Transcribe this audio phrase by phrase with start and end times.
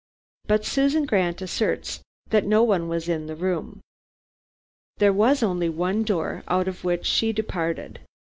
[0.47, 2.01] But Susan Grant asserts
[2.31, 3.81] that no one was in the room.
[4.97, 7.99] There was only one door, out of which she departed.